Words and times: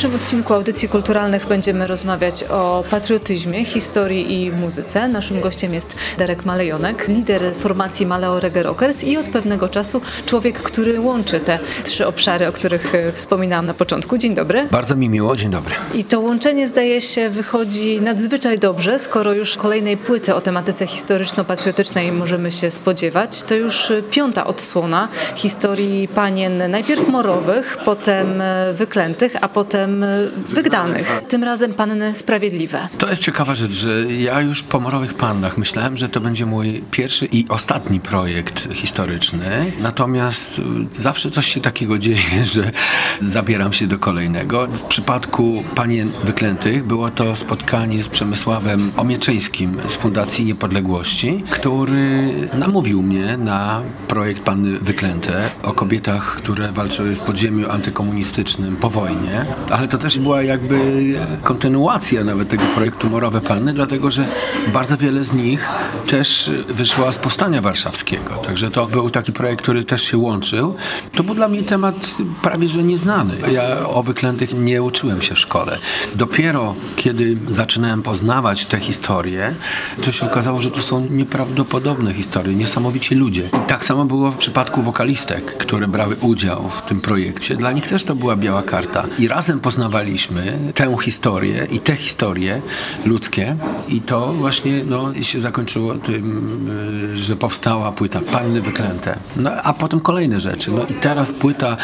Dzisiejszym 0.00 0.20
odcinku 0.20 0.54
audycji 0.54 0.88
kulturalnych 0.88 1.46
będziemy 1.46 1.86
rozmawiać 1.86 2.44
o 2.44 2.84
patriotyzmie, 2.90 3.64
historii 3.64 4.42
i 4.42 4.52
muzyce. 4.52 5.08
Naszym 5.08 5.40
gościem 5.40 5.74
jest 5.74 5.94
Darek 6.18 6.44
Malejonek, 6.44 7.08
lider 7.08 7.42
formacji 7.54 8.06
Maleo 8.06 8.40
Reggae 8.40 8.62
Rockers 8.62 9.04
i 9.04 9.16
od 9.16 9.28
pewnego 9.28 9.68
czasu 9.68 10.00
człowiek, 10.26 10.62
który 10.62 11.00
łączy 11.00 11.40
te 11.40 11.58
trzy 11.84 12.06
obszary, 12.06 12.48
o 12.48 12.52
których 12.52 12.94
e, 12.94 13.12
wspominałam 13.12 13.66
na 13.66 13.74
początku. 13.74 14.18
Dzień 14.18 14.34
dobry. 14.34 14.68
Bardzo 14.70 14.96
mi 14.96 15.08
miło, 15.08 15.36
dzień 15.36 15.50
dobry. 15.50 15.74
I 15.94 16.04
to 16.04 16.20
łączenie 16.20 16.68
zdaje 16.68 17.00
się 17.00 17.30
wychodzi 17.30 18.00
nadzwyczaj 18.00 18.58
dobrze, 18.58 18.98
skoro 18.98 19.32
już 19.32 19.56
kolejnej 19.56 19.96
płyty 19.96 20.34
o 20.34 20.40
tematyce 20.40 20.86
historyczno-patriotycznej 20.86 22.12
możemy 22.12 22.52
się 22.52 22.70
spodziewać. 22.70 23.42
To 23.42 23.54
już 23.54 23.90
e, 23.90 24.02
piąta 24.02 24.46
odsłona 24.46 25.08
historii 25.34 26.08
panien 26.08 26.70
najpierw 26.70 27.08
morowych, 27.08 27.78
potem 27.84 28.40
e, 28.40 28.72
wyklętych, 28.72 29.36
a 29.40 29.48
potem 29.48 29.89
e, 30.02 30.28
wygdanych. 30.48 31.22
Tym 31.28 31.44
razem 31.44 31.74
panny 31.74 32.14
sprawiedliwe. 32.14 32.88
To 32.98 33.10
jest 33.10 33.22
ciekawa 33.22 33.54
rzecz, 33.54 33.72
że 33.72 34.12
ja 34.12 34.40
już 34.40 34.62
po 34.62 34.80
Morowych 34.80 35.14
Pannach 35.14 35.58
myślałem, 35.58 35.96
że 35.96 36.08
to 36.08 36.20
będzie 36.20 36.46
mój 36.46 36.82
pierwszy 36.90 37.26
i 37.26 37.44
ostatni 37.48 38.00
projekt 38.00 38.68
historyczny. 38.74 39.72
Natomiast 39.80 40.58
y, 40.58 40.62
zawsze 41.02 41.30
coś 41.30 41.46
się 41.46 41.60
takiego 41.60 41.98
dzieje, 41.98 42.44
że 42.54 42.72
zabieram 43.20 43.72
się 43.72 43.86
do 43.86 43.98
kolejnego. 43.98 44.66
W 44.66 44.82
przypadku 44.82 45.64
Panien 45.74 46.12
Wyklętych 46.24 46.84
było 46.84 47.10
to 47.10 47.36
spotkanie 47.36 48.02
z 48.02 48.08
Przemysławem 48.08 48.92
Omieczyńskim 48.96 49.80
z 49.88 49.92
Fundacji 49.92 50.44
Niepodległości, 50.44 51.44
który 51.50 52.30
namówił 52.54 53.02
mnie 53.02 53.36
na 53.36 53.82
projekt 54.08 54.42
Panny 54.42 54.78
Wyklęte 54.78 55.50
o 55.62 55.72
kobietach, 55.72 56.36
które 56.36 56.72
walczyły 56.72 57.14
w 57.14 57.20
podziemiu 57.20 57.70
antykomunistycznym 57.70 58.76
po 58.76 58.90
wojnie. 58.90 59.46
Ale 59.80 59.88
to 59.88 59.98
też 59.98 60.18
była 60.18 60.42
jakby 60.42 60.78
kontynuacja 61.42 62.24
nawet 62.24 62.48
tego 62.48 62.64
projektu 62.74 63.10
Morowe 63.10 63.40
Panny, 63.40 63.72
dlatego 63.72 64.10
że 64.10 64.24
bardzo 64.72 64.96
wiele 64.96 65.24
z 65.24 65.32
nich 65.32 65.68
też 66.06 66.50
wyszła 66.68 67.12
z 67.12 67.18
Powstania 67.18 67.60
Warszawskiego. 67.60 68.34
Także 68.34 68.70
to 68.70 68.86
był 68.86 69.10
taki 69.10 69.32
projekt, 69.32 69.62
który 69.62 69.84
też 69.84 70.02
się 70.02 70.18
łączył. 70.18 70.74
To 71.12 71.22
był 71.22 71.34
dla 71.34 71.48
mnie 71.48 71.62
temat 71.62 72.16
prawie 72.42 72.68
że 72.68 72.82
nieznany. 72.82 73.34
Ja 73.52 73.88
o 73.88 74.02
wyklętych 74.02 74.54
nie 74.54 74.82
uczyłem 74.82 75.22
się 75.22 75.34
w 75.34 75.38
szkole. 75.38 75.78
Dopiero 76.14 76.74
kiedy 76.96 77.36
zaczynałem 77.48 78.02
poznawać 78.02 78.66
te 78.66 78.80
historie, 78.80 79.54
to 80.02 80.12
się 80.12 80.26
okazało, 80.26 80.60
że 80.60 80.70
to 80.70 80.82
są 80.82 81.06
nieprawdopodobne 81.10 82.14
historie, 82.14 82.54
niesamowici 82.54 83.14
ludzie. 83.14 83.48
I 83.64 83.66
tak 83.66 83.84
samo 83.84 84.04
było 84.04 84.30
w 84.30 84.36
przypadku 84.36 84.82
wokalistek, 84.82 85.56
które 85.56 85.88
brały 85.88 86.16
udział 86.16 86.68
w 86.68 86.82
tym 86.82 87.00
projekcie. 87.00 87.56
Dla 87.56 87.72
nich 87.72 87.88
też 87.88 88.04
to 88.04 88.14
była 88.14 88.36
biała 88.36 88.62
karta. 88.62 89.04
I 89.18 89.28
razem 89.28 89.60
poznawaliśmy 89.70 90.58
tę 90.74 90.96
historię 91.02 91.66
i 91.70 91.80
te 91.80 91.96
historie 91.96 92.62
ludzkie 93.04 93.56
i 93.88 94.00
to 94.00 94.32
właśnie 94.32 94.84
no, 94.84 95.22
się 95.22 95.40
zakończyło 95.40 95.94
tym, 95.94 96.66
y, 97.14 97.16
że 97.16 97.36
powstała 97.36 97.92
płyta 97.92 98.20
Panny 98.20 98.62
Wyklęte. 98.62 99.18
No, 99.36 99.50
a 99.52 99.72
potem 99.72 100.00
kolejne 100.00 100.40
rzeczy. 100.40 100.70
No 100.70 100.82
i 100.82 100.94
teraz 100.94 101.32
płyta 101.32 101.76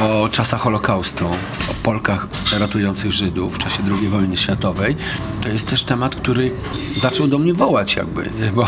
o 0.00 0.28
czasach 0.28 0.60
Holokaustu, 0.60 1.26
o 1.70 1.74
Polkach 1.82 2.28
ratujących 2.58 3.12
Żydów 3.12 3.54
w 3.54 3.58
czasie 3.58 3.82
II 3.98 4.08
wojny 4.08 4.36
światowej. 4.36 4.96
To 5.40 5.48
jest 5.48 5.70
też 5.70 5.84
temat, 5.84 6.16
który 6.16 6.50
zaczął 6.96 7.26
do 7.28 7.38
mnie 7.38 7.54
wołać 7.54 7.96
jakby, 7.96 8.30
bo 8.56 8.66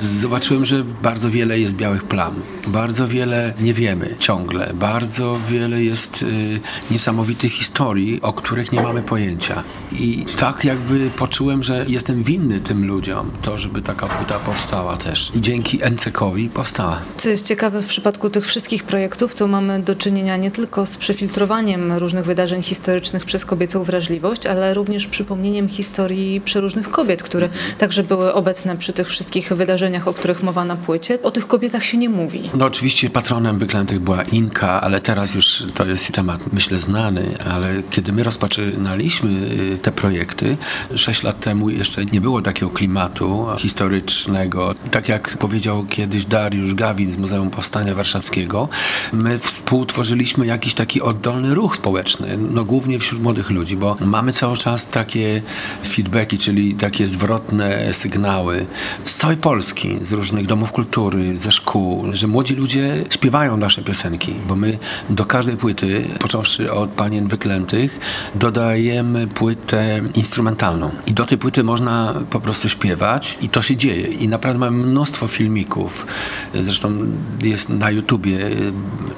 zobaczyłem, 0.00 0.64
że 0.64 0.84
bardzo 0.84 1.30
wiele 1.30 1.58
jest 1.58 1.74
białych 1.74 2.04
plam. 2.04 2.34
Bardzo 2.66 3.08
wiele 3.08 3.54
nie 3.60 3.74
wiemy 3.74 4.16
ciągle. 4.18 4.72
Bardzo 4.74 5.38
wiele 5.48 5.84
jest 5.84 6.22
y, 6.22 6.60
niesamowitych 6.90 7.52
historii, 7.52 8.11
o 8.20 8.32
których 8.32 8.72
nie 8.72 8.82
mamy 8.82 9.02
pojęcia. 9.02 9.62
I 9.92 10.24
tak 10.38 10.64
jakby 10.64 11.10
poczułem, 11.18 11.62
że 11.62 11.84
jestem 11.88 12.22
winny 12.22 12.60
tym 12.60 12.86
ludziom 12.86 13.30
to, 13.42 13.58
żeby 13.58 13.82
taka 13.82 14.06
płyta 14.06 14.38
powstała 14.38 14.96
też. 14.96 15.30
I 15.34 15.40
dzięki 15.40 15.78
NCK-owi 15.90 16.48
powstała. 16.48 16.98
Co 17.16 17.28
jest 17.28 17.46
ciekawe 17.46 17.82
w 17.82 17.86
przypadku 17.86 18.30
tych 18.30 18.46
wszystkich 18.46 18.84
projektów, 18.84 19.34
to 19.34 19.48
mamy 19.48 19.80
do 19.80 19.94
czynienia 19.94 20.36
nie 20.36 20.50
tylko 20.50 20.86
z 20.86 20.96
przefiltrowaniem 20.96 21.92
różnych 21.92 22.24
wydarzeń 22.24 22.62
historycznych 22.62 23.24
przez 23.24 23.44
kobiecą 23.44 23.84
wrażliwość, 23.84 24.46
ale 24.46 24.74
również 24.74 25.06
przypomnieniem 25.06 25.68
historii 25.68 26.40
przeróżnych 26.40 26.90
kobiet, 26.90 27.22
które 27.22 27.48
także 27.78 28.02
były 28.02 28.34
obecne 28.34 28.76
przy 28.76 28.92
tych 28.92 29.08
wszystkich 29.08 29.52
wydarzeniach, 29.52 30.08
o 30.08 30.14
których 30.14 30.42
mowa 30.42 30.64
na 30.64 30.76
płycie. 30.76 31.18
O 31.22 31.30
tych 31.30 31.46
kobietach 31.46 31.84
się 31.84 31.98
nie 31.98 32.08
mówi. 32.08 32.50
No 32.54 32.64
oczywiście 32.64 33.10
patronem 33.10 33.58
wyklętych 33.58 34.00
była 34.00 34.22
Inka, 34.22 34.80
ale 34.80 35.00
teraz 35.00 35.34
już 35.34 35.64
to 35.74 35.86
jest 35.86 36.12
temat 36.12 36.52
myślę 36.52 36.78
znany, 36.78 37.34
ale 37.50 37.82
kiedy 37.92 38.12
my 38.12 38.22
rozpoczynaliśmy 38.22 39.30
y, 39.30 39.78
te 39.82 39.92
projekty, 39.92 40.56
sześć 40.96 41.22
lat 41.22 41.40
temu 41.40 41.70
jeszcze 41.70 42.04
nie 42.04 42.20
było 42.20 42.42
takiego 42.42 42.70
klimatu 42.70 43.46
historycznego. 43.58 44.74
Tak 44.90 45.08
jak 45.08 45.36
powiedział 45.36 45.84
kiedyś 45.84 46.24
Dariusz 46.24 46.74
Gawin 46.74 47.12
z 47.12 47.16
Muzeum 47.16 47.50
Powstania 47.50 47.94
Warszawskiego, 47.94 48.68
my 49.12 49.38
współtworzyliśmy 49.38 50.46
jakiś 50.46 50.74
taki 50.74 51.02
oddolny 51.02 51.54
ruch 51.54 51.76
społeczny, 51.76 52.38
no 52.50 52.64
głównie 52.64 52.98
wśród 52.98 53.22
młodych 53.22 53.50
ludzi, 53.50 53.76
bo 53.76 53.96
mamy 54.00 54.32
cały 54.32 54.56
czas 54.56 54.86
takie 54.86 55.42
feedbacki, 55.86 56.38
czyli 56.38 56.74
takie 56.74 57.08
zwrotne 57.08 57.94
sygnały 57.94 58.66
z 59.04 59.14
całej 59.14 59.36
Polski, 59.36 59.98
z 60.00 60.12
różnych 60.12 60.46
domów 60.46 60.72
kultury, 60.72 61.36
ze 61.36 61.52
szkół, 61.52 62.04
że 62.12 62.26
młodzi 62.26 62.54
ludzie 62.54 63.04
śpiewają 63.10 63.56
nasze 63.56 63.82
piosenki, 63.82 64.34
bo 64.48 64.56
my 64.56 64.78
do 65.10 65.24
każdej 65.24 65.56
płyty, 65.56 66.04
począwszy 66.18 66.72
od 66.72 66.90
Panien 66.90 67.26
Dodajemy 68.34 69.26
płytę 69.26 70.00
instrumentalną. 70.14 70.90
I 71.06 71.12
do 71.12 71.26
tej 71.26 71.38
płyty 71.38 71.64
można 71.64 72.14
po 72.30 72.40
prostu 72.40 72.68
śpiewać 72.68 73.38
i 73.40 73.48
to 73.48 73.62
się 73.62 73.76
dzieje. 73.76 74.06
I 74.06 74.28
naprawdę 74.28 74.58
mamy 74.58 74.86
mnóstwo 74.86 75.28
filmików. 75.28 76.06
Zresztą 76.54 76.98
jest 77.42 77.68
na 77.68 77.90
YouTubie 77.90 78.46
y, 78.46 78.72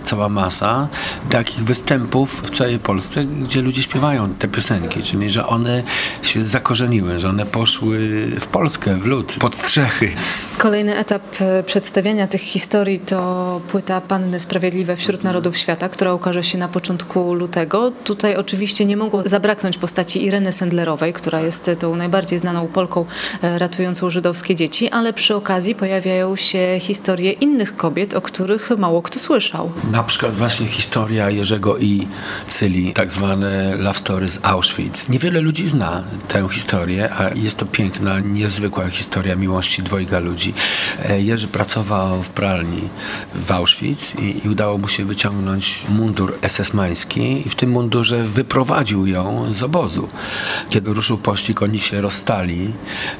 cała 0.05 0.28
masa 0.28 0.88
takich 1.31 1.64
występów 1.64 2.43
w 2.43 2.50
całej 2.50 2.78
Polsce, 2.78 3.25
gdzie 3.25 3.62
ludzie 3.62 3.82
śpiewają 3.82 4.34
te 4.34 4.49
piosenki, 4.49 5.02
czyli 5.02 5.31
że 5.31 5.46
one 5.46 5.82
się 6.22 6.44
zakorzeniły, 6.44 7.19
że 7.19 7.28
one 7.28 7.46
poszły 7.46 7.99
w 8.40 8.46
Polskę, 8.46 8.96
w 8.96 9.06
lud, 9.06 9.37
pod 9.40 9.55
strzechy. 9.55 10.12
Kolejny 10.58 10.96
etap 10.96 11.22
e, 11.40 11.62
przedstawiania 11.62 12.26
tych 12.26 12.40
historii 12.40 12.99
to 12.99 13.60
płyta 13.69 14.00
Panny 14.00 14.40
Sprawiedliwe 14.40 14.96
wśród 14.96 15.25
Narodów 15.25 15.56
Świata, 15.56 15.88
która 15.88 16.14
ukaże 16.14 16.43
się 16.43 16.58
na 16.58 16.69
początku 16.69 17.34
lutego. 17.34 17.93
Tutaj 18.05 18.25
tutaj 18.25 18.37
oczywiście 18.55 18.85
nie 18.85 18.97
mogło 18.97 19.23
zabraknąć 19.27 19.79
postaci 19.79 20.25
Ireny 20.25 20.53
Sendlerowej, 20.53 21.12
która 21.12 21.41
jest 21.41 21.71
tą 21.79 21.97
najbardziej 21.97 22.39
znaną 22.39 22.67
Polką 22.67 23.06
e, 23.43 23.59
ratującą 23.59 24.11
żydowskie 24.11 24.55
dzieci, 24.55 24.89
ale 24.89 25.12
przy 25.12 25.35
okazji 25.35 25.75
pojawiają 25.75 26.37
się 26.37 26.77
historie 26.81 27.33
innych 27.33 27.77
kobiet, 27.77 28.15
o 28.15 28.21
których 28.21 28.71
mało 28.79 29.03
kto 29.03 29.19
słyszał. 29.19 29.73
Na 29.93 30.03
przykład 30.03 30.35
właśnie 30.35 30.67
historia 30.67 31.31
Jerzego 31.31 31.79
i 31.79 32.06
Cyli, 32.49 32.93
tak 32.93 33.12
zwane 33.12 33.77
love 33.77 33.99
story 33.99 34.29
z 34.29 34.39
Auschwitz. 34.43 35.09
Niewiele 35.09 35.41
ludzi 35.41 35.69
zna 35.69 36.05
tę 36.29 36.49
historię, 36.51 37.11
a 37.12 37.35
jest 37.35 37.59
to 37.59 37.67
piękna, 37.67 38.21
niezwykła 38.21 38.89
historia 38.89 39.37
miłości 39.37 39.83
dwojga 39.83 40.19
ludzi. 40.19 40.55
E, 41.09 41.21
Jerzy 41.21 41.49
pracował 41.49 42.23
w 42.23 42.29
pralni 42.29 42.89
w 43.35 43.51
Auschwitz 43.53 44.15
i, 44.23 44.47
i 44.47 44.49
udało 44.49 44.79
mu 44.79 44.89
się 44.89 45.05
wyciągnąć 45.05 45.87
mundur 45.89 46.39
SS-mański 46.43 47.47
i 47.47 47.49
w 47.49 47.55
tym 47.55 47.71
mundurze 47.71 48.25
wyprowadził 48.44 49.06
ją 49.06 49.55
z 49.55 49.62
obozu. 49.62 50.08
Kiedy 50.70 50.93
ruszył 50.93 51.19
pościg, 51.19 51.62
oni 51.62 51.79
się 51.79 52.00
rozstali, 52.00 52.70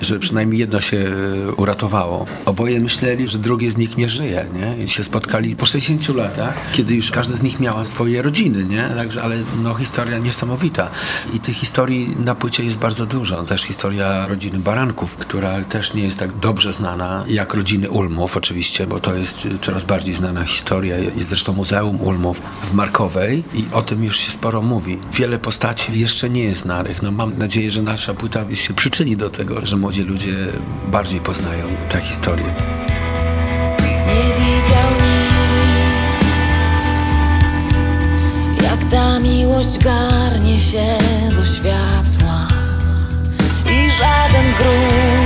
że 0.01 0.19
przynajmniej 0.19 0.61
jedno 0.61 0.81
się 0.81 0.97
e, 0.97 1.53
uratowało. 1.53 2.27
Oboje 2.45 2.81
myśleli, 2.81 3.29
że 3.29 3.39
drugie 3.39 3.71
z 3.71 3.77
nich 3.77 3.97
nie 3.97 4.09
żyje, 4.09 4.47
nie? 4.55 4.85
I 4.85 4.89
się 4.89 5.05
spotkali 5.05 5.57
po 5.57 5.67
60 5.67 6.17
latach, 6.17 6.55
kiedy 6.73 6.95
już 6.95 7.11
każdy 7.11 7.37
z 7.37 7.43
nich 7.43 7.61
miała 7.61 7.85
swoje 7.85 8.23
rodziny, 8.23 8.65
nie? 8.65 8.89
Także, 8.97 9.23
ale 9.23 9.37
no, 9.63 9.75
historia 9.75 10.19
niesamowita. 10.19 10.91
I 11.33 11.41
tych 11.41 11.57
historii 11.57 12.17
na 12.25 12.35
płycie 12.35 12.65
jest 12.65 12.79
bardzo 12.79 13.07
dużo. 13.07 13.43
Też 13.43 13.63
historia 13.63 14.27
rodziny 14.27 14.59
Baranków, 14.59 15.17
która 15.17 15.65
też 15.65 15.95
nie 15.95 16.03
jest 16.03 16.19
tak 16.19 16.39
dobrze 16.39 16.73
znana 16.73 17.25
jak 17.29 17.55
rodziny 17.55 17.91
Ulmów 17.91 18.37
oczywiście, 18.37 18.87
bo 18.87 18.99
to 18.99 19.15
jest 19.15 19.49
coraz 19.61 19.85
bardziej 19.85 20.15
znana 20.15 20.45
historia. 20.45 20.99
Jest 20.99 21.29
zresztą 21.29 21.53
Muzeum 21.53 22.01
Ulmów 22.01 22.43
w 22.65 22.73
Markowej 22.73 23.45
i 23.55 23.65
o 23.73 23.83
tym 23.83 24.05
już 24.05 24.17
się 24.17 24.31
sporo 24.31 24.63
mówi. 24.63 24.99
Wiele 25.15 25.39
postaci 25.39 26.01
jeszcze 26.01 26.31
nie 26.31 26.45
jest 26.45 26.61
znanych. 26.61 27.03
No, 27.03 27.11
mam 27.11 27.39
nadzieję, 27.39 27.71
że 27.71 27.83
nasza 27.83 28.15
płyta 28.15 28.55
się 28.55 28.75
przyczyni 28.75 29.17
do 29.17 29.31
tego, 29.31 29.67
że 29.67 29.77
młodzi 29.77 30.03
ludzie 30.03 30.35
bardziej 30.87 31.21
poznają 31.21 31.65
tę 31.89 32.01
historię. 32.01 32.45
Nie 34.07 34.35
widział 34.35 34.91
nikt, 38.51 38.63
jak 38.63 38.91
ta 38.91 39.21
miłość 39.21 39.79
garnie 39.79 40.61
się 40.61 40.99
do 41.37 41.45
światła 41.45 42.49
i 43.67 43.91
żaden 43.91 44.55
grunt 44.59 45.25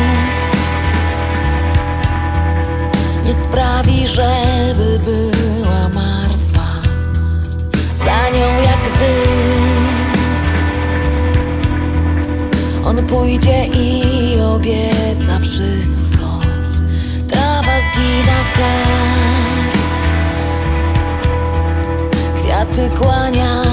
nie 3.25 3.35
sprawi, 3.35 4.07
żeby 4.07 5.01
była 5.05 5.89
martwa. 5.89 6.83
Za 7.97 8.29
nią 8.31 8.63
jak 8.63 8.79
w 8.79 8.99
on 12.89 13.07
pójdzie 13.07 13.67
i 13.67 14.41
obieca 14.41 15.39
wszystko. 15.41 16.41
Trawa 17.29 17.81
zgina 17.93 18.45
kark 18.55 19.79
Kwiaty 22.43 22.91
kłaniają 22.99 23.68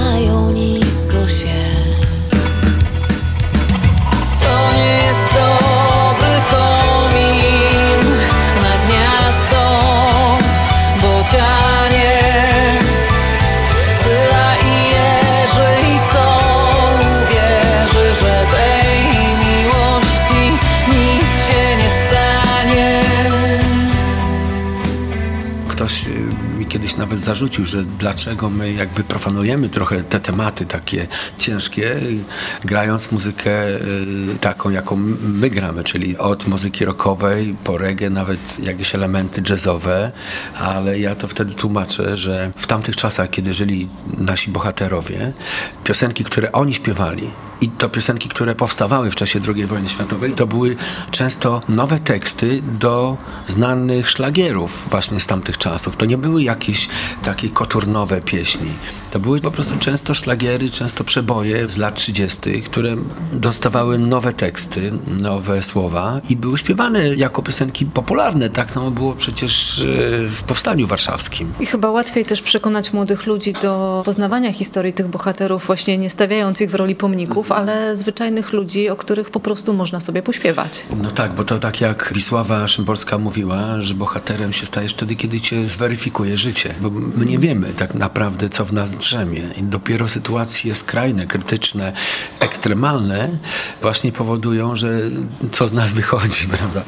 nawet 27.06 27.20
zarzucił, 27.20 27.66
że 27.66 27.84
dlaczego 27.84 28.50
my 28.50 28.72
jakby 28.72 29.04
profanujemy 29.04 29.68
trochę 29.68 30.02
te 30.02 30.20
tematy 30.20 30.66
takie 30.66 31.06
ciężkie, 31.38 31.96
grając 32.64 33.12
muzykę 33.12 33.68
y, 33.68 33.80
taką, 34.40 34.70
jaką 34.70 34.96
my 35.22 35.50
gramy, 35.50 35.84
czyli 35.84 36.18
od 36.18 36.46
muzyki 36.46 36.84
rockowej 36.84 37.54
po 37.64 37.78
reggae, 37.78 38.10
nawet 38.10 38.58
jakieś 38.58 38.94
elementy 38.94 39.42
jazzowe, 39.50 40.12
ale 40.58 40.98
ja 40.98 41.14
to 41.14 41.28
wtedy 41.28 41.54
tłumaczę, 41.54 42.16
że 42.16 42.52
w 42.56 42.66
tamtych 42.66 42.96
czasach, 42.96 43.30
kiedy 43.30 43.52
żyli 43.52 43.88
nasi 44.18 44.50
bohaterowie, 44.50 45.32
piosenki, 45.84 46.24
które 46.24 46.52
oni 46.52 46.74
śpiewali 46.74 47.30
i 47.60 47.68
to 47.68 47.88
piosenki, 47.88 48.28
które 48.28 48.54
powstawały 48.54 49.10
w 49.10 49.16
czasie 49.16 49.40
II 49.54 49.66
wojny 49.66 49.88
światowej, 49.88 50.32
to 50.32 50.46
były 50.46 50.76
często 51.10 51.60
nowe 51.68 51.98
teksty 51.98 52.62
do 52.62 53.16
znanych 53.46 54.10
szlagierów 54.10 54.86
właśnie 54.90 55.20
z 55.20 55.26
tamtych 55.26 55.58
czasów. 55.58 55.96
To 55.96 56.04
nie 56.04 56.18
były 56.18 56.42
jakieś 56.42 56.88
takie 57.22 57.48
koturnowe 57.48 58.20
pieśni. 58.20 58.70
To 59.16 59.20
były 59.20 59.40
po 59.40 59.50
prostu 59.50 59.78
często 59.78 60.14
szlagiery, 60.14 60.70
często 60.70 61.04
przeboje 61.04 61.68
z 61.68 61.76
lat 61.76 61.94
30., 61.94 62.62
które 62.62 62.96
dostawały 63.32 63.98
nowe 63.98 64.32
teksty, 64.32 64.92
nowe 65.20 65.62
słowa 65.62 66.20
i 66.28 66.36
były 66.36 66.58
śpiewane 66.58 67.14
jako 67.14 67.42
piosenki 67.42 67.86
popularne. 67.86 68.50
Tak 68.50 68.70
samo 68.70 68.90
było 68.90 69.14
przecież 69.14 69.78
e, 69.78 69.84
w 70.28 70.44
Powstaniu 70.46 70.86
Warszawskim. 70.86 71.52
I 71.60 71.66
chyba 71.66 71.90
łatwiej 71.90 72.24
też 72.24 72.42
przekonać 72.42 72.92
młodych 72.92 73.26
ludzi 73.26 73.52
do 73.62 74.02
poznawania 74.04 74.52
historii 74.52 74.92
tych 74.92 75.08
bohaterów, 75.08 75.66
właśnie 75.66 75.98
nie 75.98 76.10
stawiając 76.10 76.60
ich 76.60 76.70
w 76.70 76.74
roli 76.74 76.94
pomników, 76.94 77.52
ale 77.52 77.96
zwyczajnych 77.96 78.52
ludzi, 78.52 78.88
o 78.88 78.96
których 78.96 79.30
po 79.30 79.40
prostu 79.40 79.74
można 79.74 80.00
sobie 80.00 80.22
pośpiewać. 80.22 80.84
No 81.02 81.10
tak, 81.10 81.34
bo 81.34 81.44
to 81.44 81.58
tak 81.58 81.80
jak 81.80 82.10
Wisława 82.14 82.68
Szymborska 82.68 83.18
mówiła, 83.18 83.82
że 83.82 83.94
bohaterem 83.94 84.52
się 84.52 84.66
stajesz 84.66 84.92
wtedy, 84.92 85.16
kiedy 85.16 85.40
cię 85.40 85.66
zweryfikuje 85.66 86.36
życie. 86.36 86.74
Bo 86.80 86.90
my 86.90 87.26
nie 87.26 87.38
wiemy 87.38 87.74
tak 87.74 87.94
naprawdę, 87.94 88.48
co 88.48 88.64
w 88.64 88.72
nas 88.72 89.05
drzemie. 89.08 89.42
I 89.56 89.62
dopiero 89.62 90.08
sytuacje 90.08 90.74
skrajne, 90.74 91.26
krytyczne, 91.26 91.92
ekstremalne 92.40 93.28
właśnie 93.82 94.12
powodują, 94.12 94.76
że 94.76 95.00
co 95.50 95.68
z 95.68 95.72
nas 95.72 95.92
wychodzi, 95.92 96.46
prawda? 96.56 96.82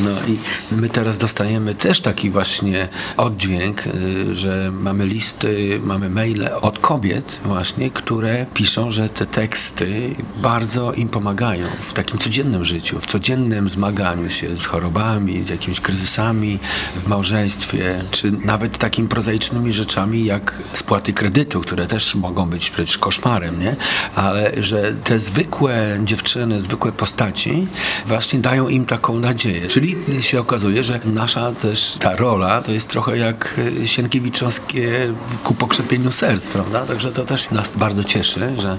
No 0.00 0.10
i 0.10 0.38
my 0.74 0.88
teraz 0.88 1.18
dostajemy 1.18 1.74
też 1.74 2.00
taki 2.00 2.30
właśnie 2.30 2.88
oddźwięk, 3.16 3.86
y, 3.86 4.36
że 4.36 4.70
mamy 4.70 5.06
listy, 5.06 5.80
mamy 5.84 6.10
maile 6.10 6.48
od 6.60 6.78
kobiet 6.78 7.40
właśnie, 7.44 7.90
które 7.90 8.46
piszą, 8.54 8.90
że 8.90 9.08
te 9.08 9.26
teksty 9.26 10.14
bardzo 10.36 10.92
im 10.92 11.08
pomagają 11.08 11.66
w 11.80 11.92
takim 11.92 12.18
codziennym 12.18 12.64
życiu, 12.64 13.00
w 13.00 13.06
codziennym 13.06 13.68
zmaganiu 13.68 14.30
się 14.30 14.56
z 14.56 14.66
chorobami, 14.66 15.44
z 15.44 15.48
jakimiś 15.48 15.80
kryzysami 15.80 16.58
w 16.96 17.08
małżeństwie, 17.08 18.04
czy 18.10 18.32
nawet 18.44 18.78
takimi 18.78 19.08
prozaicznymi 19.08 19.72
rzeczami 19.72 20.24
jak 20.24 20.58
spłaty 20.74 21.12
kredytu, 21.12 21.59
które 21.60 21.86
też 21.86 22.14
mogą 22.14 22.50
być 22.50 22.70
przecież 22.70 22.98
koszmarem, 22.98 23.60
nie? 23.60 23.76
Ale 24.14 24.52
że 24.56 24.92
te 25.04 25.18
zwykłe 25.18 26.00
dziewczyny, 26.04 26.60
zwykłe 26.60 26.92
postaci 26.92 27.66
właśnie 28.06 28.38
dają 28.38 28.68
im 28.68 28.86
taką 28.86 29.18
nadzieję. 29.18 29.68
Czyli 29.68 29.96
się 30.20 30.40
okazuje, 30.40 30.82
że 30.82 31.00
nasza 31.04 31.52
też 31.52 31.96
ta 32.00 32.16
rola 32.16 32.62
to 32.62 32.72
jest 32.72 32.88
trochę 32.88 33.18
jak 33.18 33.60
Sienkiewiczowskie 33.84 35.14
ku 35.44 35.54
pokrzepieniu 35.54 36.12
serc, 36.12 36.48
prawda? 36.48 36.86
Także 36.86 37.12
to 37.12 37.24
też 37.24 37.50
nas 37.50 37.72
bardzo 37.76 38.04
cieszy, 38.04 38.54
że 38.58 38.78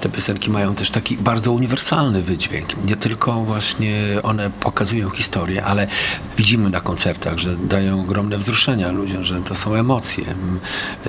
te 0.00 0.08
piosenki 0.08 0.50
mają 0.50 0.74
też 0.74 0.90
taki 0.90 1.16
bardzo 1.16 1.52
uniwersalny 1.52 2.22
wydźwięk. 2.22 2.84
Nie 2.84 2.96
tylko 2.96 3.44
właśnie 3.44 3.94
one 4.22 4.50
pokazują 4.50 5.10
historię, 5.10 5.64
ale 5.64 5.86
widzimy 6.36 6.70
na 6.70 6.80
koncertach, 6.80 7.38
że 7.38 7.56
dają 7.56 8.00
ogromne 8.00 8.38
wzruszenia 8.38 8.92
ludziom, 8.92 9.24
że 9.24 9.40
to 9.40 9.54
są 9.54 9.74
emocje. 9.74 10.24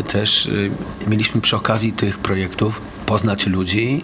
Też 0.07 0.46
y, 0.46 0.72
mieliśmy 1.08 1.41
przy 1.41 1.55
okazji 1.55 1.93
tych 1.93 2.20
projektów 2.20 2.81
poznać 3.12 3.48
ludzi 3.48 4.03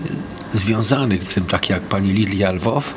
związanych 0.54 1.24
z 1.24 1.34
tym, 1.34 1.46
tak 1.46 1.70
jak 1.70 1.82
pani 1.82 2.12
Lilia 2.14 2.52
Lwow, 2.52 2.94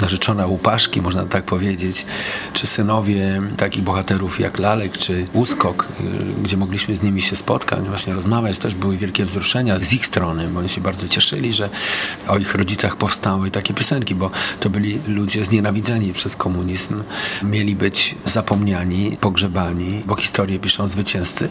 narzeczona 0.00 0.46
Łupaszki, 0.46 1.02
można 1.02 1.24
tak 1.24 1.44
powiedzieć, 1.44 2.06
czy 2.52 2.66
synowie 2.66 3.42
takich 3.56 3.82
bohaterów 3.82 4.40
jak 4.40 4.58
Lalek, 4.58 4.98
czy 4.98 5.26
Uskok, 5.32 5.88
y, 6.00 6.42
gdzie 6.42 6.56
mogliśmy 6.56 6.96
z 6.96 7.02
nimi 7.02 7.22
się 7.22 7.36
spotkać, 7.36 7.88
właśnie 7.88 8.14
rozmawiać, 8.14 8.58
też 8.58 8.74
były 8.74 8.96
wielkie 8.96 9.24
wzruszenia 9.24 9.78
z 9.78 9.92
ich 9.92 10.06
strony, 10.06 10.48
bo 10.48 10.60
oni 10.60 10.68
się 10.68 10.80
bardzo 10.80 11.08
cieszyli, 11.08 11.52
że 11.52 11.70
o 12.28 12.38
ich 12.38 12.54
rodzicach 12.54 12.96
powstały 12.96 13.50
takie 13.50 13.74
piosenki, 13.74 14.14
bo 14.14 14.30
to 14.60 14.70
byli 14.70 14.98
ludzie 15.08 15.44
znienawidzeni 15.44 16.12
przez 16.12 16.36
komunizm, 16.36 17.02
mieli 17.42 17.76
być 17.76 18.14
zapomniani, 18.24 19.16
pogrzebani, 19.20 20.02
bo 20.06 20.16
historię 20.16 20.58
piszą 20.58 20.88
zwycięzcy, 20.88 21.48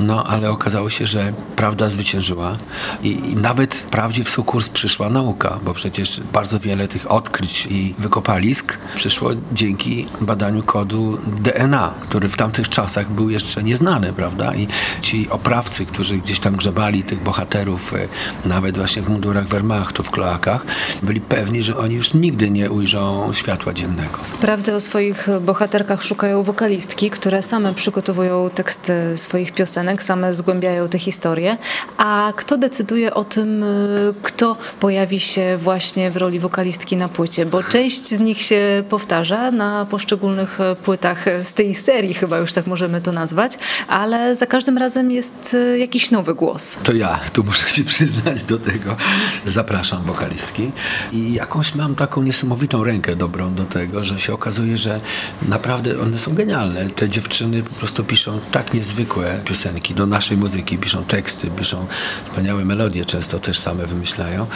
no 0.00 0.24
ale 0.24 0.50
okazało 0.50 0.90
się, 0.90 1.06
że 1.06 1.32
prawda 1.56 1.88
zwyciężyła 1.88 2.58
i 3.02 3.35
I 3.35 3.35
nawet 3.36 3.74
wprawdzie 3.74 4.24
w 4.24 4.30
sukurs 4.30 4.68
przyszła 4.68 5.10
nauka, 5.10 5.58
bo 5.64 5.74
przecież 5.74 6.20
bardzo 6.32 6.60
wiele 6.60 6.88
tych 6.88 7.10
odkryć 7.10 7.66
i 7.70 7.94
wykopalisk 7.98 8.78
przyszło 8.94 9.30
dzięki 9.52 10.06
badaniu 10.20 10.62
kodu 10.62 11.18
DNA, 11.26 11.94
który 12.02 12.28
w 12.28 12.36
tamtych 12.36 12.68
czasach 12.68 13.10
był 13.10 13.30
jeszcze 13.30 13.62
nieznany, 13.62 14.12
prawda? 14.12 14.54
I 14.54 14.68
ci 15.00 15.30
oprawcy, 15.30 15.86
którzy 15.86 16.18
gdzieś 16.18 16.40
tam 16.40 16.56
grzebali 16.56 17.02
tych 17.02 17.22
bohaterów, 17.22 17.94
e, 17.94 18.08
nawet 18.48 18.76
właśnie 18.76 19.02
w 19.02 19.08
mundurach 19.08 19.48
Wehrmachtu, 19.48 20.02
w 20.02 20.10
kloakach, 20.10 20.66
byli 21.02 21.20
pewni, 21.20 21.62
że 21.62 21.76
oni 21.76 21.94
już 21.94 22.14
nigdy 22.14 22.50
nie 22.50 22.70
ujrzą 22.70 23.32
światła 23.32 23.72
dziennego. 23.72 24.18
Prawdy 24.40 24.74
o 24.74 24.80
swoich 24.80 25.28
bohaterkach 25.40 26.02
szukają 26.02 26.42
wokalistki, 26.42 27.10
które 27.10 27.42
same 27.42 27.74
przygotowują 27.74 28.50
teksty 28.50 29.16
swoich 29.16 29.52
piosenek, 29.52 30.02
same 30.02 30.32
zgłębiają 30.32 30.88
te 30.88 30.98
historie. 30.98 31.56
A 31.96 32.32
kto 32.36 32.58
decyduje 32.58 33.14
o 33.14 33.25
tym, 33.28 33.62
y, 33.62 34.14
kto 34.22 34.56
pojawi 34.80 35.20
się 35.20 35.58
właśnie 35.62 36.10
w 36.10 36.16
roli 36.16 36.38
wokalistki 36.38 36.96
na 36.96 37.08
płycie? 37.08 37.46
Bo 37.46 37.62
część 37.62 38.08
z 38.08 38.20
nich 38.20 38.42
się 38.42 38.84
powtarza 38.88 39.50
na 39.50 39.86
poszczególnych 39.86 40.58
y, 40.60 40.76
płytach 40.76 41.24
z 41.42 41.52
tej 41.52 41.74
serii, 41.74 42.14
chyba 42.14 42.38
już 42.38 42.52
tak 42.52 42.66
możemy 42.66 43.00
to 43.00 43.12
nazwać, 43.12 43.58
ale 43.88 44.36
za 44.36 44.46
każdym 44.46 44.78
razem 44.78 45.10
jest 45.10 45.54
y, 45.54 45.78
jakiś 45.78 46.10
nowy 46.10 46.34
głos. 46.34 46.78
To 46.82 46.92
ja, 46.92 47.20
tu 47.32 47.44
muszę 47.44 47.68
się 47.68 47.84
przyznać 47.84 48.42
do 48.42 48.58
tego. 48.58 48.96
Zapraszam 49.44 50.02
wokalistki 50.04 50.70
i 51.12 51.32
jakąś 51.32 51.74
mam 51.74 51.94
taką 51.94 52.22
niesamowitą 52.22 52.84
rękę 52.84 53.16
dobrą 53.16 53.54
do 53.54 53.64
tego, 53.64 54.04
że 54.04 54.18
się 54.18 54.34
okazuje, 54.34 54.76
że 54.76 55.00
naprawdę 55.48 56.00
one 56.00 56.18
są 56.18 56.34
genialne. 56.34 56.90
Te 56.90 57.08
dziewczyny 57.08 57.62
po 57.62 57.74
prostu 57.74 58.04
piszą 58.04 58.40
tak 58.52 58.74
niezwykłe 58.74 59.40
piosenki 59.44 59.94
do 59.94 60.06
naszej 60.06 60.36
muzyki, 60.36 60.78
piszą 60.78 61.04
teksty, 61.04 61.50
piszą 61.50 61.86
wspaniałe 62.24 62.64
melodie, 62.64 63.04
często 63.16 63.38
też 63.38 63.58
same 63.58 63.86
wymyślają. 63.86 64.46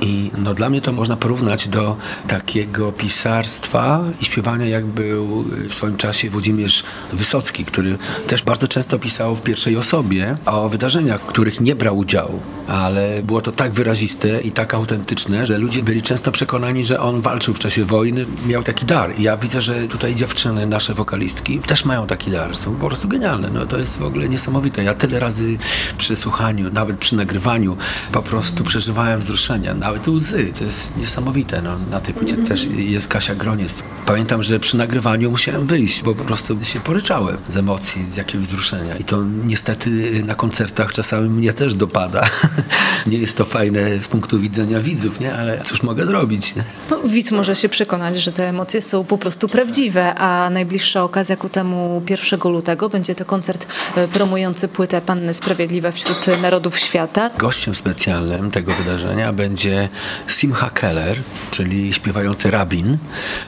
I 0.00 0.30
no, 0.38 0.54
dla 0.54 0.70
mnie 0.70 0.80
to 0.80 0.92
można 0.92 1.16
porównać 1.16 1.68
do 1.68 1.96
takiego 2.28 2.92
pisarstwa 2.92 4.04
i 4.20 4.24
śpiewania, 4.24 4.66
jak 4.66 4.86
był 4.86 5.44
w 5.68 5.74
swoim 5.74 5.96
czasie 5.96 6.30
Włodzimierz 6.30 6.84
Wysocki, 7.12 7.64
który 7.64 7.98
też 8.26 8.42
bardzo 8.42 8.68
często 8.68 8.98
pisał 8.98 9.36
w 9.36 9.42
pierwszej 9.42 9.76
osobie 9.76 10.36
o 10.46 10.68
wydarzeniach, 10.68 11.20
w 11.20 11.26
których 11.26 11.60
nie 11.60 11.74
brał 11.74 11.98
udziału, 11.98 12.40
ale 12.68 13.22
było 13.22 13.40
to 13.40 13.52
tak 13.52 13.72
wyraziste 13.72 14.40
i 14.40 14.50
tak 14.50 14.74
autentyczne, 14.74 15.46
że 15.46 15.58
ludzie 15.58 15.82
byli 15.82 16.02
często 16.02 16.32
przekonani, 16.32 16.84
że 16.84 17.00
on 17.00 17.20
walczył 17.20 17.54
w 17.54 17.58
czasie 17.58 17.84
wojny, 17.84 18.26
miał 18.46 18.62
taki 18.62 18.86
dar. 18.86 19.18
I 19.18 19.22
ja 19.22 19.36
widzę, 19.36 19.60
że 19.60 19.88
tutaj 19.88 20.14
dziewczyny, 20.14 20.66
nasze 20.66 20.94
wokalistki 20.94 21.58
też 21.58 21.84
mają 21.84 22.06
taki 22.06 22.30
dar, 22.30 22.56
są 22.56 22.74
po 22.74 22.86
prostu 22.86 23.08
genialne. 23.08 23.50
No, 23.54 23.66
to 23.66 23.78
jest 23.78 23.98
w 23.98 24.02
ogóle 24.02 24.28
niesamowite. 24.28 24.84
Ja 24.84 24.94
tyle 24.94 25.20
razy 25.20 25.58
przy 25.98 26.16
słuchaniu, 26.16 26.70
nawet 26.72 26.98
przy 26.98 27.16
nagrywaniu 27.16 27.76
po 28.12 28.22
prostu 28.22 28.64
przeżywałem 28.64 29.20
wzruszenia, 29.20 29.74
nawet 29.74 30.08
łzy. 30.08 30.52
To 30.58 30.64
jest 30.64 30.96
niesamowite. 30.96 31.62
No, 31.62 31.78
na 31.90 32.00
tej 32.00 32.14
płycie 32.14 32.36
też 32.36 32.68
jest 32.76 33.08
Kasia 33.08 33.34
Groniec. 33.34 33.82
Pamiętam, 34.06 34.42
że 34.42 34.60
przy 34.60 34.76
nagrywaniu 34.76 35.30
musiałem 35.30 35.66
wyjść, 35.66 36.02
bo 36.02 36.14
po 36.14 36.24
prostu 36.24 36.64
się 36.64 36.80
poryczałem 36.80 37.36
z 37.48 37.56
emocji, 37.56 38.06
z 38.10 38.16
jakiegoś 38.16 38.46
wzruszenia. 38.46 38.96
I 38.96 39.04
to 39.04 39.24
niestety 39.44 40.22
na 40.24 40.34
koncertach 40.34 40.92
czasami 40.92 41.28
mnie 41.28 41.52
też 41.52 41.74
dopada. 41.74 42.28
nie 43.06 43.18
jest 43.18 43.36
to 43.36 43.44
fajne 43.44 44.04
z 44.04 44.08
punktu 44.08 44.40
widzenia 44.40 44.80
widzów, 44.80 45.20
nie? 45.20 45.34
Ale 45.34 45.60
cóż 45.64 45.82
mogę 45.82 46.06
zrobić, 46.06 46.54
nie? 46.56 46.64
No, 46.90 46.98
widz 47.04 47.30
może 47.30 47.56
się 47.56 47.68
przekonać, 47.68 48.16
że 48.16 48.32
te 48.32 48.48
emocje 48.48 48.82
są 48.82 49.04
po 49.04 49.18
prostu 49.18 49.48
prawdziwe, 49.48 50.14
a 50.14 50.50
najbliższa 50.50 51.04
okazja 51.04 51.36
ku 51.36 51.48
temu 51.48 52.02
1 52.08 52.40
lutego 52.52 52.88
będzie 52.88 53.14
to 53.14 53.24
koncert 53.24 53.66
e, 53.96 54.08
promujący 54.08 54.68
płytę 54.68 55.00
Panny 55.00 55.34
Sprawiedliwe 55.34 55.92
wśród 55.92 56.26
narodów 56.42 56.78
świata. 56.78 57.30
Gościem 57.38 57.74
specjalnym 57.86 58.50
tego 58.50 58.74
wydarzenia 58.74 59.32
będzie 59.32 59.88
Simcha 60.28 60.70
Keller, 60.70 61.22
czyli 61.50 61.92
śpiewający 61.92 62.50
rabin. 62.50 62.98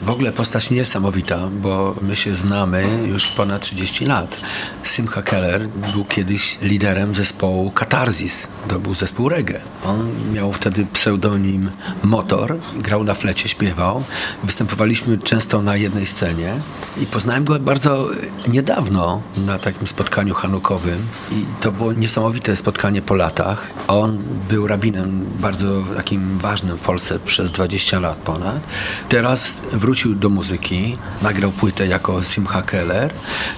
W 0.03 0.11
ogóle 0.11 0.33
postać 0.33 0.71
niesamowita, 0.71 1.39
bo 1.53 1.95
my 2.03 2.17
się 2.17 2.35
znamy 2.35 2.85
już 3.07 3.29
ponad 3.29 3.63
30 3.63 4.07
lat. 4.07 4.41
Simcha 4.85 5.23
Keller 5.23 5.69
był 5.69 6.05
kiedyś 6.05 6.59
liderem 6.63 7.15
zespołu 7.15 7.71
Katarzis. 7.71 8.49
To 8.69 8.79
był 8.79 8.95
zespół 8.95 9.29
reggae. 9.29 9.61
On 9.85 10.11
miał 10.33 10.53
wtedy 10.53 10.87
pseudonim 10.93 11.71
Motor, 12.03 12.59
grał 12.77 13.05
na 13.05 13.15
flecie, 13.15 13.49
śpiewał. 13.49 14.05
Występowaliśmy 14.45 15.19
często 15.19 15.63
na 15.63 15.77
jednej 15.77 16.07
scenie 16.07 16.61
i 17.03 17.07
poznałem 17.07 17.45
go 17.45 17.59
bardzo 17.59 18.11
niedawno 18.49 19.23
na 19.37 19.59
takim 19.59 19.87
spotkaniu 19.87 20.35
hanukowym 20.35 21.07
i 21.33 21.45
to 21.61 21.73
było 21.73 21.93
niesamowite 21.93 22.57
spotkanie 22.57 23.03
po 23.03 23.15
latach. 23.15 23.67
On 23.89 24.19
był 24.49 24.67
rabinem 24.67 25.27
bardzo 25.41 25.85
takim 25.97 26.39
ważnym 26.39 26.79
w 26.79 26.83
Polsce 26.83 27.19
przez 27.19 27.53
20 27.53 28.01
lat 28.01 28.19
ponad. 28.19 28.61
Teraz 29.09 29.63
wrócił 29.73 30.15
do 30.15 30.29
muzyki, 30.29 30.97
nagrał 31.23 31.53
płytę 31.53 31.87
jako 31.87 32.23
Simcha 32.23 32.63
Keller 32.63 33.13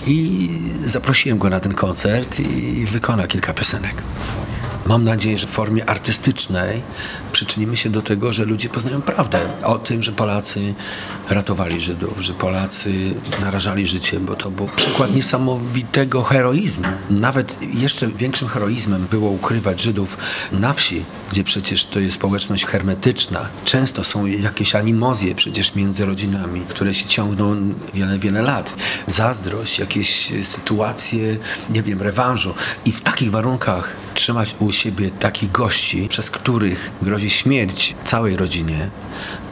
i 0.06 0.50
zaprosiłem 0.86 1.38
go 1.38 1.50
na 1.50 1.60
ten 1.60 1.74
koncert 1.74 2.40
i 2.40 2.86
wykona 2.86 3.26
kilka 3.26 3.52
piosenek 3.52 3.94
swoich. 4.20 4.59
Mam 4.86 5.04
nadzieję, 5.04 5.38
że 5.38 5.46
w 5.46 5.50
formie 5.50 5.90
artystycznej 5.90 6.82
przyczynimy 7.32 7.76
się 7.76 7.90
do 7.90 8.02
tego, 8.02 8.32
że 8.32 8.44
ludzie 8.44 8.68
poznają 8.68 9.02
prawdę 9.02 9.38
o 9.62 9.78
tym, 9.78 10.02
że 10.02 10.12
Polacy 10.12 10.74
ratowali 11.28 11.80
Żydów, 11.80 12.20
że 12.20 12.32
Polacy 12.32 13.14
narażali 13.40 13.86
życie, 13.86 14.20
bo 14.20 14.34
to 14.34 14.50
był 14.50 14.68
przykład 14.76 15.14
niesamowitego 15.14 16.22
heroizmu. 16.22 16.88
Nawet 17.10 17.74
jeszcze 17.74 18.08
większym 18.08 18.48
heroizmem 18.48 19.06
było 19.10 19.30
ukrywać 19.30 19.80
Żydów 19.80 20.16
na 20.52 20.72
wsi, 20.72 21.04
gdzie 21.30 21.44
przecież 21.44 21.84
to 21.84 22.00
jest 22.00 22.16
społeczność 22.16 22.66
hermetyczna. 22.66 23.48
Często 23.64 24.04
są 24.04 24.26
jakieś 24.26 24.74
animozje 24.74 25.34
przecież 25.34 25.74
między 25.74 26.04
rodzinami, 26.04 26.60
które 26.68 26.94
się 26.94 27.08
ciągną 27.08 27.74
wiele, 27.94 28.18
wiele 28.18 28.42
lat. 28.42 28.76
Zazdrość, 29.06 29.78
jakieś 29.78 30.32
sytuacje, 30.44 31.36
nie 31.70 31.82
wiem, 31.82 32.02
rewanżu. 32.02 32.54
I 32.84 32.92
w 32.92 33.00
takich 33.00 33.30
warunkach 33.30 33.96
trzymać 34.20 34.54
u 34.58 34.72
siebie 34.72 35.10
takich 35.10 35.52
gości, 35.52 36.06
przez 36.08 36.30
których 36.30 36.90
grozi 37.02 37.30
śmierć 37.30 37.96
całej 38.04 38.36
rodzinie, 38.36 38.90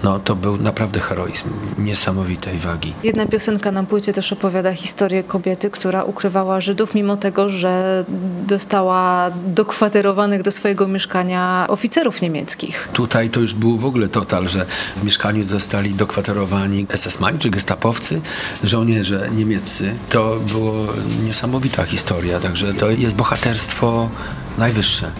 no 0.02 0.18
to 0.18 0.37
był 0.37 0.56
naprawdę 0.56 1.00
heroizm 1.00 1.48
niesamowitej 1.78 2.58
wagi. 2.58 2.92
Jedna 3.04 3.26
piosenka 3.26 3.72
na 3.72 3.82
płycie 3.82 4.12
też 4.12 4.32
opowiada 4.32 4.72
historię 4.72 5.22
kobiety, 5.22 5.70
która 5.70 6.04
ukrywała 6.04 6.60
Żydów, 6.60 6.94
mimo 6.94 7.16
tego, 7.16 7.48
że 7.48 8.04
dostała 8.46 9.30
dokwaterowanych 9.46 10.42
do 10.42 10.52
swojego 10.52 10.88
mieszkania 10.88 11.66
oficerów 11.68 12.22
niemieckich. 12.22 12.88
Tutaj 12.92 13.30
to 13.30 13.40
już 13.40 13.54
był 13.54 13.76
w 13.76 13.84
ogóle 13.84 14.08
total, 14.08 14.48
że 14.48 14.66
w 14.96 15.04
mieszkaniu 15.04 15.44
zostali 15.44 15.94
dokwaterowani 15.94 16.87
SS-mani 16.87 17.38
czy 17.38 17.50
gestapowcy, 17.50 18.20
żołnierze 18.64 19.28
niemieccy. 19.37 19.94
To 20.08 20.40
była 20.52 20.87
niesamowita 21.25 21.84
historia, 21.84 22.40
także 22.40 22.75
to 22.75 22.90
jest 22.90 23.14
bohaterstwo 23.14 24.10
najwyższe. 24.58 25.10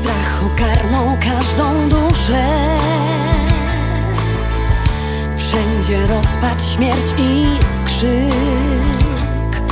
Strach 0.00 0.42
ogarnął 0.46 1.16
każdą 1.24 1.88
duszę. 1.88 2.46
Wszędzie 5.36 6.06
rozpacz, 6.06 6.62
śmierć 6.74 7.06
i 7.18 7.46
krzyk. 7.84 9.62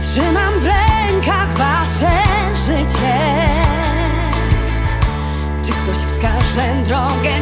Trzymam 0.00 0.60
w 0.60 0.64
rękach 0.64 1.56
wasze 1.56 2.10
życie. 2.66 3.18
Czy 5.62 5.72
ktoś 5.72 5.96
wskaże 5.96 6.74
drogę 6.86 7.41